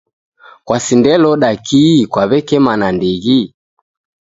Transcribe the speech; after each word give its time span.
Kwasindeloda 0.65 1.49
kii 1.67 2.01
kwawekema 2.11 2.73
nandighi 2.79 3.39